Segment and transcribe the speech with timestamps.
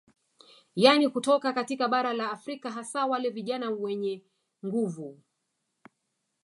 [0.75, 4.23] Yani kutoka katika bara la Afrika hasa wale vijana wenye
[4.65, 5.19] nguvu